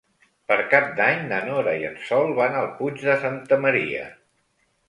Per 0.51 0.55
Cap 0.71 0.87
d'Any 0.99 1.19
na 1.33 1.41
Nora 1.49 1.75
i 1.83 1.87
en 1.91 2.01
Sol 2.07 2.33
van 2.41 2.57
al 2.63 2.73
Puig 2.81 2.99
de 3.11 3.19
Santa 3.27 3.61
Maria. 3.67 4.09